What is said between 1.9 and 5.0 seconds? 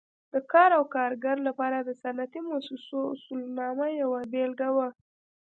صنعتي مؤسسو اصولنامه یوه بېلګه وه.